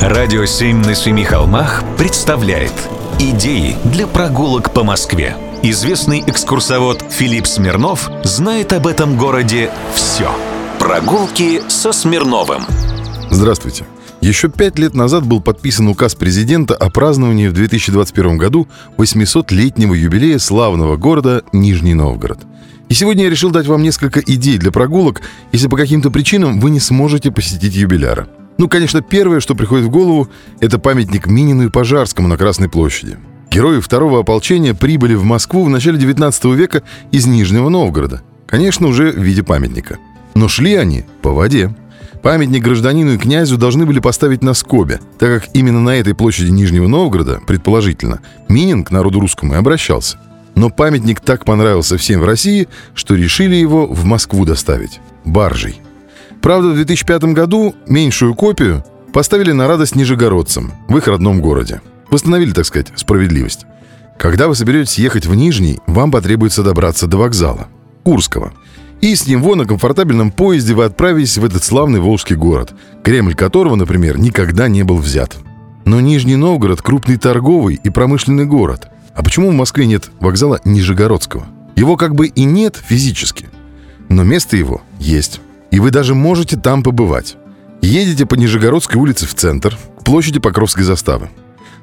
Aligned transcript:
Радио 0.00 0.44
«Семь 0.44 0.84
на 0.84 0.94
семи 0.94 1.24
холмах» 1.24 1.82
представляет 1.96 2.72
Идеи 3.18 3.76
для 3.84 4.06
прогулок 4.06 4.74
по 4.74 4.84
Москве. 4.84 5.34
Известный 5.62 6.22
экскурсовод 6.26 7.02
Филипп 7.10 7.46
Смирнов 7.46 8.10
знает 8.22 8.74
об 8.74 8.86
этом 8.86 9.16
городе 9.16 9.70
все. 9.94 10.30
Прогулки 10.78 11.62
со 11.68 11.92
Смирновым. 11.92 12.64
Здравствуйте. 13.30 13.86
Еще 14.20 14.50
пять 14.50 14.78
лет 14.78 14.92
назад 14.92 15.24
был 15.24 15.40
подписан 15.40 15.88
указ 15.88 16.14
президента 16.14 16.74
о 16.74 16.90
праздновании 16.90 17.48
в 17.48 17.54
2021 17.54 18.36
году 18.36 18.68
800-летнего 18.98 19.94
юбилея 19.94 20.38
славного 20.38 20.98
города 20.98 21.42
Нижний 21.52 21.94
Новгород. 21.94 22.40
И 22.90 22.94
сегодня 22.94 23.24
я 23.24 23.30
решил 23.30 23.50
дать 23.50 23.66
вам 23.66 23.82
несколько 23.82 24.20
идей 24.20 24.58
для 24.58 24.70
прогулок, 24.70 25.22
если 25.52 25.68
по 25.68 25.76
каким-то 25.78 26.10
причинам 26.10 26.60
вы 26.60 26.68
не 26.68 26.80
сможете 26.80 27.32
посетить 27.32 27.74
юбиляра. 27.74 28.28
Ну, 28.58 28.68
конечно, 28.68 29.02
первое, 29.02 29.40
что 29.40 29.54
приходит 29.54 29.86
в 29.86 29.90
голову, 29.90 30.28
это 30.60 30.78
памятник 30.78 31.26
Минину 31.26 31.66
и 31.66 31.70
Пожарскому 31.70 32.28
на 32.28 32.36
Красной 32.36 32.68
площади. 32.68 33.18
Герои 33.50 33.80
второго 33.80 34.20
ополчения 34.20 34.74
прибыли 34.74 35.14
в 35.14 35.24
Москву 35.24 35.64
в 35.64 35.70
начале 35.70 35.98
19 35.98 36.44
века 36.46 36.82
из 37.10 37.26
Нижнего 37.26 37.68
Новгорода. 37.68 38.22
Конечно, 38.46 38.86
уже 38.86 39.12
в 39.12 39.22
виде 39.22 39.42
памятника. 39.42 39.98
Но 40.34 40.48
шли 40.48 40.74
они 40.74 41.04
по 41.22 41.32
воде. 41.32 41.74
Памятник 42.22 42.62
гражданину 42.62 43.14
и 43.14 43.18
князю 43.18 43.56
должны 43.56 43.86
были 43.86 44.00
поставить 44.00 44.42
на 44.42 44.54
Скобе, 44.54 45.00
так 45.18 45.42
как 45.42 45.54
именно 45.54 45.80
на 45.80 45.96
этой 45.96 46.14
площади 46.14 46.50
Нижнего 46.50 46.88
Новгорода, 46.88 47.40
предположительно, 47.46 48.20
Минин 48.48 48.84
к 48.84 48.90
народу 48.90 49.20
русскому 49.20 49.54
и 49.54 49.56
обращался. 49.56 50.18
Но 50.54 50.70
памятник 50.70 51.20
так 51.20 51.44
понравился 51.44 51.98
всем 51.98 52.20
в 52.20 52.24
России, 52.24 52.68
что 52.94 53.14
решили 53.14 53.54
его 53.54 53.86
в 53.86 54.04
Москву 54.04 54.44
доставить. 54.44 55.00
Баржей. 55.24 55.80
Правда, 56.46 56.68
в 56.68 56.74
2005 56.76 57.34
году 57.34 57.74
меньшую 57.88 58.36
копию 58.36 58.84
поставили 59.12 59.50
на 59.50 59.66
радость 59.66 59.96
нижегородцам 59.96 60.74
в 60.86 60.96
их 60.96 61.08
родном 61.08 61.40
городе. 61.40 61.80
Восстановили, 62.08 62.52
так 62.52 62.64
сказать, 62.66 62.92
справедливость. 62.94 63.66
Когда 64.16 64.46
вы 64.46 64.54
соберетесь 64.54 64.96
ехать 64.96 65.26
в 65.26 65.34
Нижний, 65.34 65.80
вам 65.88 66.12
потребуется 66.12 66.62
добраться 66.62 67.08
до 67.08 67.16
вокзала, 67.16 67.66
Курского. 68.04 68.52
И 69.00 69.16
с 69.16 69.26
него 69.26 69.56
на 69.56 69.66
комфортабельном 69.66 70.30
поезде 70.30 70.74
вы 70.74 70.84
отправитесь 70.84 71.36
в 71.36 71.44
этот 71.44 71.64
славный 71.64 71.98
Волжский 71.98 72.36
город, 72.36 72.74
Кремль 73.02 73.34
которого, 73.34 73.74
например, 73.74 74.16
никогда 74.16 74.68
не 74.68 74.84
был 74.84 74.98
взят. 74.98 75.34
Но 75.84 76.00
Нижний 76.00 76.36
Новгород– 76.36 76.80
крупный 76.80 77.16
торговый 77.16 77.80
и 77.82 77.90
промышленный 77.90 78.44
город. 78.44 78.86
А 79.16 79.24
почему 79.24 79.50
в 79.50 79.54
Москве 79.54 79.86
нет 79.86 80.12
вокзала 80.20 80.60
Нижегородского? 80.64 81.48
Его 81.74 81.96
как 81.96 82.14
бы 82.14 82.28
и 82.28 82.44
нет 82.44 82.80
физически. 82.86 83.48
Но 84.08 84.22
место 84.22 84.56
его 84.56 84.82
есть. 85.00 85.40
И 85.70 85.80
вы 85.80 85.90
даже 85.90 86.14
можете 86.14 86.56
там 86.56 86.82
побывать. 86.82 87.36
Едете 87.82 88.26
по 88.26 88.34
Нижегородской 88.34 89.00
улице 89.00 89.26
в 89.26 89.34
центр, 89.34 89.76
к 89.98 90.04
площади 90.04 90.40
Покровской 90.40 90.84
заставы. 90.84 91.30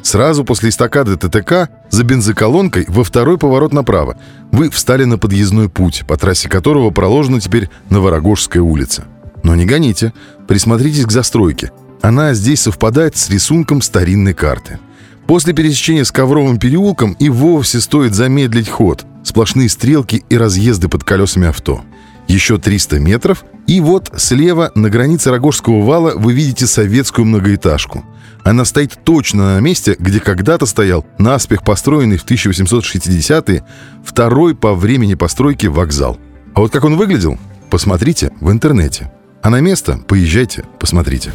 Сразу 0.01 0.43
после 0.43 0.69
эстакады 0.69 1.15
ТТК 1.15 1.69
за 1.89 2.03
бензоколонкой 2.03 2.85
во 2.89 3.05
второй 3.05 3.37
поворот 3.37 3.71
направо 3.71 4.17
вы 4.51 4.69
встали 4.69 5.05
на 5.05 5.17
подъездной 5.17 5.69
путь, 5.69 6.03
по 6.05 6.17
трассе 6.17 6.49
которого 6.49 6.89
проложена 6.89 7.39
теперь 7.39 7.69
Новорогожская 7.89 8.61
улица. 8.61 9.05
Но 9.43 9.55
не 9.55 9.65
гоните, 9.65 10.13
присмотритесь 10.47 11.05
к 11.05 11.11
застройке. 11.11 11.71
Она 12.01 12.33
здесь 12.33 12.61
совпадает 12.61 13.15
с 13.15 13.29
рисунком 13.29 13.81
старинной 13.81 14.33
карты. 14.33 14.79
После 15.25 15.53
пересечения 15.53 16.03
с 16.03 16.11
Ковровым 16.11 16.59
переулком 16.59 17.13
и 17.13 17.29
вовсе 17.29 17.79
стоит 17.79 18.13
замедлить 18.13 18.69
ход. 18.69 19.05
Сплошные 19.23 19.69
стрелки 19.69 20.25
и 20.29 20.37
разъезды 20.37 20.89
под 20.89 21.05
колесами 21.05 21.47
авто. 21.47 21.81
Еще 22.33 22.57
300 22.57 22.99
метров, 22.99 23.45
и 23.67 23.79
вот 23.79 24.11
слева 24.17 24.71
на 24.73 24.89
границе 24.89 25.29
Рогожского 25.29 25.85
вала 25.85 26.13
вы 26.15 26.33
видите 26.33 26.65
советскую 26.65 27.25
многоэтажку. 27.25 28.03
Она 28.43 28.65
стоит 28.65 28.97
точно 29.03 29.53
на 29.53 29.59
месте, 29.59 29.95
где 29.99 30.19
когда-то 30.19 30.65
стоял 30.65 31.05
наспех 31.19 31.63
построенный 31.63 32.17
в 32.17 32.25
1860-е 32.25 33.63
второй 34.03 34.55
по 34.55 34.73
времени 34.73 35.13
постройки 35.13 35.67
вокзал. 35.67 36.17
А 36.55 36.61
вот 36.61 36.71
как 36.71 36.85
он 36.85 36.97
выглядел, 36.97 37.37
посмотрите 37.69 38.31
в 38.41 38.49
интернете. 38.49 39.11
А 39.43 39.51
на 39.51 39.61
место 39.61 39.99
поезжайте, 40.07 40.63
посмотрите. 40.79 41.31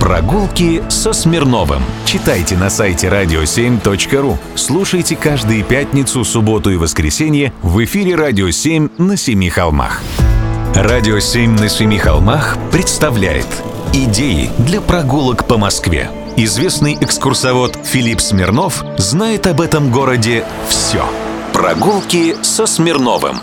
Прогулки 0.00 0.82
со 0.88 1.12
Смирновым. 1.12 1.84
Читайте 2.06 2.56
на 2.56 2.70
сайте 2.70 3.06
radio7.ru. 3.06 4.36
Слушайте 4.56 5.14
каждые 5.14 5.62
пятницу, 5.62 6.24
субботу 6.24 6.72
и 6.72 6.76
воскресенье 6.76 7.52
в 7.62 7.84
эфире 7.84 8.16
«Радио 8.16 8.48
7» 8.48 8.90
на 8.98 9.16
Семи 9.16 9.48
холмах. 9.48 10.02
«Радио 10.82 11.18
7» 11.18 11.60
на 11.60 11.68
Семи 11.68 11.98
холмах 11.98 12.56
представляет 12.72 13.46
Идеи 13.92 14.48
для 14.56 14.80
прогулок 14.80 15.46
по 15.46 15.58
Москве. 15.58 16.10
Известный 16.38 16.96
экскурсовод 16.98 17.76
Филипп 17.84 18.18
Смирнов 18.18 18.82
знает 18.96 19.46
об 19.46 19.60
этом 19.60 19.92
городе 19.92 20.42
все. 20.70 21.04
Прогулки 21.52 22.34
со 22.40 22.64
Смирновым. 22.64 23.40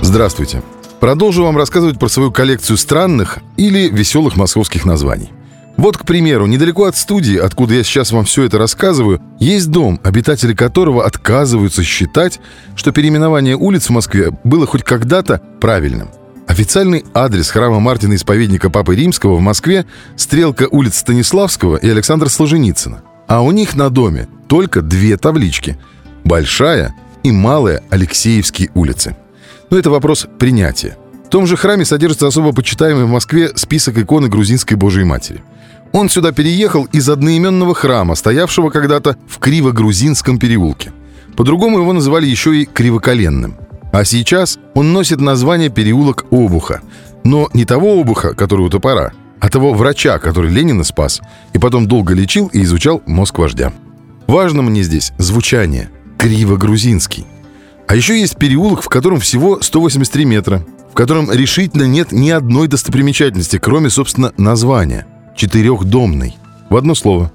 Здравствуйте. 0.00 0.64
Продолжу 0.98 1.44
вам 1.44 1.56
рассказывать 1.56 2.00
про 2.00 2.08
свою 2.08 2.32
коллекцию 2.32 2.76
странных 2.76 3.38
или 3.56 3.88
веселых 3.88 4.34
московских 4.34 4.84
названий. 4.84 5.30
Вот, 5.76 5.96
к 5.96 6.04
примеру, 6.04 6.46
недалеко 6.46 6.86
от 6.86 6.96
студии, 6.96 7.36
откуда 7.36 7.74
я 7.74 7.84
сейчас 7.84 8.10
вам 8.10 8.24
все 8.24 8.42
это 8.42 8.58
рассказываю, 8.58 9.22
есть 9.38 9.70
дом, 9.70 10.00
обитатели 10.02 10.52
которого 10.52 11.06
отказываются 11.06 11.84
считать, 11.84 12.40
что 12.74 12.90
переименование 12.90 13.54
улиц 13.54 13.86
в 13.86 13.90
Москве 13.90 14.32
было 14.42 14.66
хоть 14.66 14.82
когда-то 14.82 15.40
правильным. 15.60 16.10
Официальный 16.52 17.02
адрес 17.14 17.48
храма 17.48 17.80
Мартина 17.80 18.14
Исповедника 18.14 18.68
Папы 18.68 18.94
Римского 18.94 19.36
в 19.36 19.40
Москве– 19.40 19.86
стрелка 20.16 20.68
улиц 20.70 20.98
Станиславского 20.98 21.76
и 21.76 21.88
Александра 21.88 22.28
Солженицына. 22.28 23.00
А 23.26 23.40
у 23.40 23.52
них 23.52 23.74
на 23.74 23.88
доме 23.88 24.28
только 24.48 24.82
две 24.82 25.16
таблички– 25.16 25.78
Большая 26.24 26.94
и 27.22 27.32
Малая 27.32 27.82
Алексеевские 27.88 28.70
улицы– 28.74 29.16
но 29.70 29.78
это 29.78 29.88
вопрос 29.88 30.26
принятия. 30.38 30.98
В 31.24 31.30
том 31.30 31.46
же 31.46 31.56
храме 31.56 31.86
содержится 31.86 32.26
особо 32.26 32.52
почитаемый 32.52 33.04
в 33.04 33.08
Москве 33.08 33.52
список 33.54 33.96
иконы 33.96 34.28
грузинской 34.28 34.76
Божией 34.76 35.06
Матери. 35.06 35.42
Он 35.92 36.10
сюда 36.10 36.32
переехал 36.32 36.84
из 36.92 37.08
одноименного 37.08 37.74
храма, 37.74 38.14
стоявшего 38.14 38.68
когда-то 38.68 39.16
в 39.26 39.38
Криво-Грузинском 39.38 40.38
переулке. 40.38 40.92
По-другому 41.34 41.78
его 41.78 41.94
называли 41.94 42.26
еще 42.26 42.54
и 42.54 42.66
Кривоколенным. 42.66 43.56
А 43.92 44.04
сейчас 44.04 44.58
он 44.74 44.92
носит 44.92 45.20
название 45.20 45.68
переулок 45.68 46.24
Обуха. 46.30 46.80
Но 47.24 47.48
не 47.52 47.64
того 47.64 48.00
Обуха, 48.00 48.34
который 48.34 48.66
у 48.66 48.70
топора, 48.70 49.12
а 49.38 49.48
того 49.48 49.74
врача, 49.74 50.18
который 50.18 50.50
Ленина 50.50 50.82
спас, 50.82 51.20
и 51.52 51.58
потом 51.58 51.86
долго 51.86 52.14
лечил 52.14 52.48
и 52.52 52.62
изучал 52.62 53.02
мозг 53.06 53.38
вождя. 53.38 53.72
Важно 54.26 54.62
мне 54.62 54.82
здесь 54.82 55.12
звучание. 55.18 55.90
Криво-грузинский. 56.16 57.26
А 57.86 57.94
еще 57.94 58.18
есть 58.18 58.36
переулок, 58.36 58.82
в 58.82 58.88
котором 58.88 59.20
всего 59.20 59.60
183 59.60 60.24
метра, 60.24 60.64
в 60.90 60.94
котором 60.94 61.30
решительно 61.30 61.82
нет 61.82 62.12
ни 62.12 62.30
одной 62.30 62.68
достопримечательности, 62.68 63.58
кроме, 63.58 63.90
собственно, 63.90 64.32
названия. 64.38 65.06
Четырехдомный. 65.36 66.36
В 66.70 66.76
одно 66.76 66.94
слово. 66.94 67.32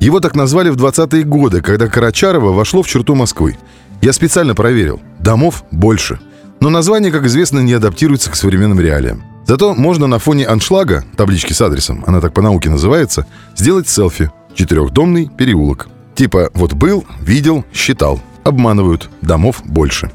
Его 0.00 0.20
так 0.20 0.36
назвали 0.36 0.70
в 0.70 0.76
20-е 0.76 1.24
годы, 1.24 1.60
когда 1.60 1.88
Карачарово 1.88 2.52
вошло 2.52 2.82
в 2.82 2.88
черту 2.88 3.14
Москвы. 3.14 3.58
Я 4.00 4.12
специально 4.12 4.54
проверил. 4.54 5.00
Домов 5.18 5.64
больше. 5.70 6.20
Но 6.60 6.70
название, 6.70 7.12
как 7.12 7.26
известно, 7.26 7.60
не 7.60 7.72
адаптируется 7.72 8.30
к 8.30 8.36
современным 8.36 8.80
реалиям. 8.80 9.22
Зато 9.46 9.74
можно 9.74 10.06
на 10.06 10.18
фоне 10.18 10.46
аншлага, 10.46 11.04
таблички 11.16 11.52
с 11.52 11.60
адресом, 11.60 12.04
она 12.06 12.20
так 12.20 12.34
по 12.34 12.42
науке 12.42 12.68
называется, 12.68 13.26
сделать 13.56 13.88
селфи. 13.88 14.30
Четырехдомный 14.54 15.28
переулок. 15.28 15.88
Типа 16.14 16.50
вот 16.52 16.74
был, 16.74 17.04
видел, 17.20 17.64
считал 17.72 18.20
обманывают, 18.48 19.08
домов 19.22 19.62
больше. 19.64 20.10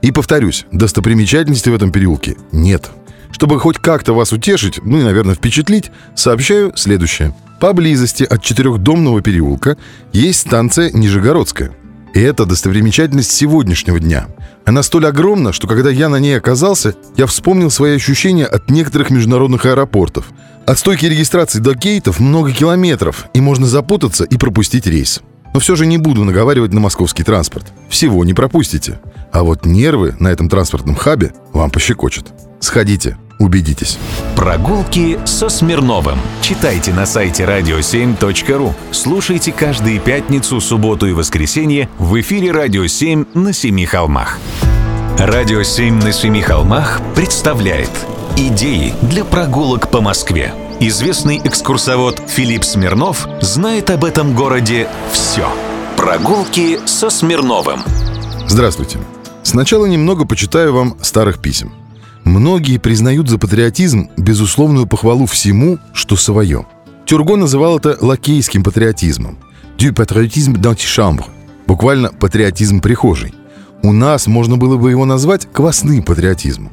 И 0.00 0.10
повторюсь, 0.10 0.66
достопримечательностей 0.72 1.70
в 1.70 1.74
этом 1.74 1.92
переулке 1.92 2.36
нет. 2.50 2.90
Чтобы 3.30 3.58
хоть 3.60 3.78
как-то 3.78 4.14
вас 4.14 4.32
утешить, 4.32 4.80
ну 4.84 4.98
и, 4.98 5.02
наверное, 5.02 5.34
впечатлить, 5.34 5.90
сообщаю 6.14 6.72
следующее. 6.76 7.34
Поблизости 7.60 8.24
от 8.24 8.42
четырехдомного 8.42 9.20
переулка 9.20 9.76
есть 10.12 10.40
станция 10.40 10.90
Нижегородская. 10.90 11.72
И 12.14 12.20
это 12.20 12.44
достопримечательность 12.44 13.32
сегодняшнего 13.32 13.98
дня. 13.98 14.28
Она 14.64 14.82
столь 14.82 15.06
огромна, 15.06 15.52
что 15.52 15.66
когда 15.66 15.90
я 15.90 16.08
на 16.08 16.16
ней 16.16 16.36
оказался, 16.36 16.94
я 17.16 17.26
вспомнил 17.26 17.70
свои 17.70 17.96
ощущения 17.96 18.44
от 18.44 18.70
некоторых 18.70 19.10
международных 19.10 19.64
аэропортов. 19.66 20.26
От 20.66 20.78
стойки 20.78 21.06
регистрации 21.06 21.58
до 21.58 21.74
кейтов 21.74 22.20
много 22.20 22.52
километров, 22.52 23.26
и 23.34 23.40
можно 23.40 23.66
запутаться 23.66 24.24
и 24.24 24.36
пропустить 24.36 24.86
рейс. 24.86 25.20
Но 25.54 25.60
все 25.60 25.74
же 25.74 25.86
не 25.86 25.98
буду 25.98 26.24
наговаривать 26.24 26.72
на 26.72 26.80
московский 26.80 27.24
транспорт. 27.24 27.72
Всего 27.88 28.24
не 28.24 28.34
пропустите. 28.34 29.00
А 29.32 29.42
вот 29.42 29.66
нервы 29.66 30.14
на 30.18 30.28
этом 30.28 30.48
транспортном 30.48 30.94
хабе 30.94 31.32
вам 31.52 31.70
пощекочут. 31.70 32.32
Сходите, 32.60 33.16
убедитесь. 33.42 33.98
Прогулки 34.36 35.18
со 35.24 35.48
Смирновым. 35.48 36.18
Читайте 36.40 36.92
на 36.92 37.06
сайте 37.06 37.44
radio7.ru. 37.44 38.72
Слушайте 38.92 39.52
каждые 39.52 39.98
пятницу, 39.98 40.60
субботу 40.60 41.06
и 41.06 41.12
воскресенье 41.12 41.88
в 41.98 42.18
эфире 42.20 42.52
«Радио 42.52 42.84
7» 42.84 43.26
на 43.34 43.52
Семи 43.52 43.84
холмах. 43.84 44.38
«Радио 45.18 45.60
7» 45.60 46.02
на 46.02 46.12
Семи 46.12 46.40
холмах 46.40 47.00
представляет 47.14 47.90
Идеи 48.36 48.94
для 49.02 49.24
прогулок 49.24 49.90
по 49.90 50.00
Москве. 50.00 50.54
Известный 50.80 51.38
экскурсовод 51.44 52.22
Филипп 52.28 52.64
Смирнов 52.64 53.28
знает 53.42 53.90
об 53.90 54.04
этом 54.04 54.34
городе 54.34 54.88
все. 55.12 55.46
Прогулки 55.96 56.80
со 56.86 57.10
Смирновым. 57.10 57.82
Здравствуйте. 58.48 58.98
Сначала 59.42 59.86
немного 59.86 60.24
почитаю 60.24 60.72
вам 60.72 60.96
старых 61.02 61.40
писем. 61.40 61.72
Многие 62.24 62.78
признают 62.78 63.28
за 63.28 63.38
патриотизм 63.38 64.08
безусловную 64.16 64.86
похвалу 64.86 65.26
всему, 65.26 65.78
что 65.92 66.16
свое. 66.16 66.66
Тюрго 67.04 67.36
называл 67.36 67.78
это 67.78 67.96
лакейским 68.00 68.62
патриотизмом. 68.62 69.38
«Du 69.78 69.92
patriotisme 69.92 70.54
d'antichambre»– 70.54 71.24
буквально 71.66 72.12
«патриотизм 72.12 72.80
прихожей». 72.80 73.34
У 73.82 73.92
нас 73.92 74.28
можно 74.28 74.56
было 74.56 74.76
бы 74.76 74.90
его 74.90 75.04
назвать 75.04 75.48
квасным 75.52 76.04
патриотизмом. 76.04 76.70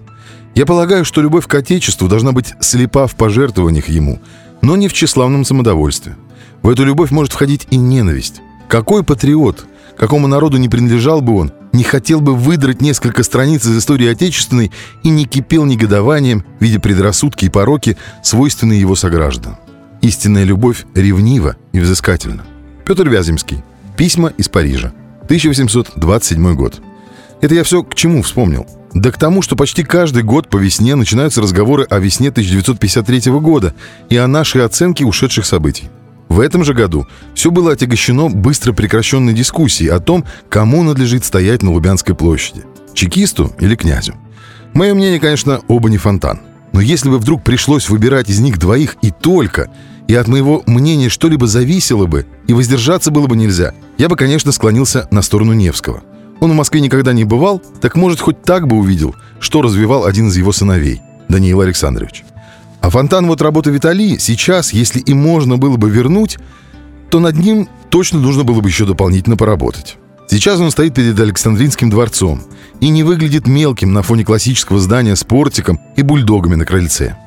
Я 0.53 0.65
полагаю, 0.67 1.05
что 1.05 1.21
любовь 1.21 1.47
к 1.47 1.55
Отечеству 1.55 2.07
должна 2.07 2.33
быть 2.33 2.53
слепа 2.59 3.07
в 3.07 3.15
пожертвованиях 3.15 3.89
ему, 3.89 4.19
но 4.61 4.75
не 4.75 4.87
в 4.87 4.93
тщеславном 4.93 5.45
самодовольстве. 5.45 6.15
В 6.61 6.69
эту 6.69 6.85
любовь 6.85 7.09
может 7.09 7.33
входить 7.33 7.67
и 7.71 7.77
ненависть. 7.77 8.41
Какой 8.67 9.03
патриот, 9.03 9.65
какому 9.99 10.27
народу 10.27 10.57
не 10.57 10.69
принадлежал 10.69 11.21
бы 11.21 11.35
он, 11.35 11.51
не 11.73 11.83
хотел 11.83 12.21
бы 12.21 12.33
выдрать 12.33 12.81
несколько 12.81 13.21
страниц 13.23 13.65
из 13.65 13.77
истории 13.77 14.07
отечественной 14.07 14.71
и 15.03 15.09
не 15.09 15.25
кипел 15.25 15.65
негодованием, 15.65 16.45
видя 16.59 16.79
предрассудки 16.79 17.45
и 17.45 17.49
пороки, 17.49 17.97
свойственные 18.23 18.79
его 18.79 18.95
согражданам. 18.95 19.57
Истинная 20.01 20.45
любовь 20.45 20.85
ревнива 20.95 21.57
и 21.73 21.79
взыскательна. 21.81 22.45
Петр 22.85 23.09
Вяземский. 23.09 23.61
Письма 23.97 24.29
из 24.37 24.47
Парижа. 24.47 24.93
1827 25.25 26.55
год. 26.55 26.81
Это 27.41 27.53
я 27.53 27.63
все 27.63 27.83
к 27.83 27.93
чему 27.93 28.23
вспомнил? 28.23 28.65
Да 28.93 29.11
к 29.11 29.19
тому, 29.19 29.41
что 29.41 29.55
почти 29.55 29.83
каждый 29.83 30.23
год 30.23 30.49
по 30.49 30.57
весне 30.57 30.95
начинаются 30.95 31.41
разговоры 31.41 31.85
о 31.89 31.99
весне 31.99 32.29
1953 32.29 33.31
года 33.33 33.75
и 34.09 34.15
о 34.15 34.27
нашей 34.27 34.65
оценке 34.65 35.05
ушедших 35.05 35.45
событий. 35.45 35.89
В 36.29 36.39
этом 36.39 36.63
же 36.63 36.73
году 36.73 37.07
все 37.33 37.51
было 37.51 37.73
отягощено 37.73 38.29
быстро 38.29 38.71
прекращенной 38.71 39.33
дискуссией 39.33 39.89
о 39.89 39.99
том, 39.99 40.23
кому 40.47 40.83
надлежит 40.83 41.25
стоять 41.25 41.63
на 41.63 41.71
Лубянской 41.71 42.15
площади– 42.15 42.63
чекисту 42.93 43.51
или 43.59 43.75
князю. 43.75 44.15
Мое 44.73 44.93
мнение, 44.93 45.19
конечно, 45.19 45.61
оба 45.67 45.89
не 45.89 45.97
фонтан. 45.97 46.41
Но 46.71 46.81
если 46.81 47.09
бы 47.09 47.17
вдруг 47.17 47.43
пришлось 47.43 47.89
выбирать 47.89 48.29
из 48.29 48.39
них 48.39 48.59
двоих 48.59 48.97
и 49.01 49.09
только, 49.09 49.71
и 50.07 50.13
от 50.13 50.27
моего 50.27 50.63
мнения 50.67 51.09
что-либо 51.09 51.47
зависело 51.47 52.05
бы, 52.05 52.27
и 52.47 52.53
воздержаться 52.53 53.09
было 53.09 53.25
бы 53.25 53.35
нельзя, 53.35 53.73
я 53.97 54.07
бы, 54.07 54.15
конечно, 54.15 54.51
склонился 54.51 55.07
на 55.09 55.23
сторону 55.23 55.53
Невского. 55.53 56.03
Он 56.39 56.51
в 56.51 56.55
Москве 56.55 56.79
никогда 56.79 57.11
не 57.11 57.25
бывал, 57.25 57.61
так 57.81 57.95
может 57.95 58.21
хоть 58.21 58.43
так 58.43 58.67
бы 58.67 58.77
увидел, 58.77 59.15
что 59.39 59.61
развивал 59.61 60.05
один 60.05 60.27
из 60.27 60.37
его 60.37 60.51
сыновей, 60.51 61.01
Даниил 61.27 61.61
Александрович. 61.61 62.23
А 62.81 62.89
фонтан 62.89 63.27
вот 63.27 63.41
работы 63.41 63.71
Виталии 63.71 64.17
сейчас, 64.17 64.73
если 64.73 64.99
и 64.99 65.13
можно 65.13 65.57
было 65.57 65.77
бы 65.77 65.89
вернуть, 65.89 66.37
то 67.09 67.19
над 67.19 67.35
ним 67.35 67.67
точно 67.89 68.19
нужно 68.19 68.43
было 68.43 68.61
бы 68.61 68.69
еще 68.69 68.85
дополнительно 68.85 69.35
поработать. 69.35 69.97
Сейчас 70.29 70.59
он 70.59 70.71
стоит 70.71 70.93
перед 70.93 71.19
Александринским 71.19 71.89
дворцом 71.89 72.41
и 72.79 72.89
не 72.89 73.03
выглядит 73.03 73.47
мелким 73.47 73.93
на 73.93 74.03
фоне 74.03 74.23
классического 74.23 74.79
здания 74.79 75.15
с 75.15 75.23
портиком 75.23 75.79
и 75.95 76.03
бульдогами 76.03 76.55
на 76.55 76.65
крыльце. 76.65 77.17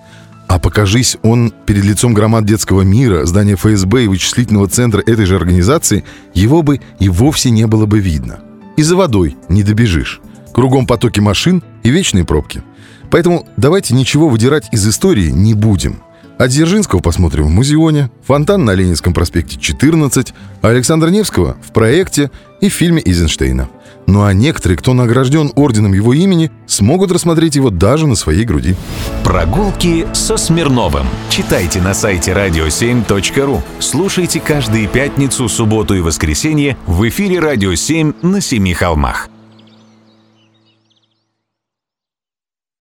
А 0.46 0.58
покажись 0.58 1.16
он 1.22 1.52
перед 1.66 1.84
лицом 1.84 2.14
громад 2.14 2.44
детского 2.44 2.82
мира, 2.82 3.24
здания 3.24 3.56
ФСБ 3.56 4.04
и 4.04 4.08
вычислительного 4.08 4.68
центра 4.68 5.00
этой 5.00 5.24
же 5.24 5.36
организации, 5.36 6.04
его 6.32 6.62
бы 6.62 6.80
и 7.00 7.08
вовсе 7.08 7.50
не 7.50 7.66
было 7.66 7.86
бы 7.86 7.98
видно. 7.98 8.40
И 8.76 8.82
за 8.82 8.94
водой 8.94 9.36
не 9.48 9.62
добежишь. 9.62 10.20
Кругом 10.52 10.86
потоки 10.86 11.20
машин 11.20 11.62
и 11.82 11.90
вечные 11.90 12.24
пробки– 12.24 12.62
Поэтому 13.12 13.46
давайте 13.58 13.94
ничего 13.94 14.28
выдирать 14.30 14.68
из 14.72 14.88
истории 14.88 15.28
не 15.30 15.52
будем. 15.52 16.02
А 16.38 16.48
Дзержинского 16.48 17.00
посмотрим 17.00 17.44
в 17.44 17.50
Музеоне, 17.50 18.10
Фонтан 18.26 18.64
на 18.64 18.72
Ленинском 18.72 19.12
проспекте 19.12 19.60
14, 19.60 20.32
а 20.62 20.68
Александра 20.68 21.10
Невского 21.10 21.58
в 21.62 21.72
проекте 21.72 22.30
и 22.62 22.70
в 22.70 22.72
фильме 22.72 23.02
Эйзенштейна. 23.04 23.68
Ну 24.06 24.24
а 24.24 24.32
некоторые, 24.32 24.78
кто 24.78 24.94
награжден 24.94 25.52
орденом 25.54 25.92
его 25.92 26.14
имени, 26.14 26.50
смогут 26.66 27.12
рассмотреть 27.12 27.54
его 27.54 27.68
даже 27.68 28.06
на 28.06 28.14
своей 28.14 28.44
груди. 28.44 28.76
Прогулки 29.22 30.06
со 30.14 30.38
Смирновым. 30.38 31.06
Читайте 31.28 31.82
на 31.82 31.92
сайте 31.92 32.32
radio7.ru. 32.32 33.60
Слушайте 33.78 34.40
каждые 34.40 34.88
пятницу, 34.88 35.48
субботу 35.50 35.94
и 35.94 36.00
воскресенье 36.00 36.78
в 36.86 37.06
эфире 37.06 37.40
«Радио 37.40 37.72
7» 37.72 38.26
на 38.26 38.40
Семи 38.40 38.72
холмах. 38.72 39.28